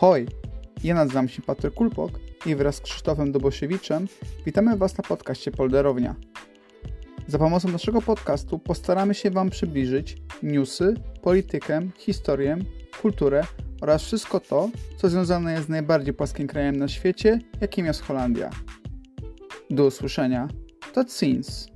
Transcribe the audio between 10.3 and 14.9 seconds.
newsy, politykę, historię, kulturę oraz wszystko to,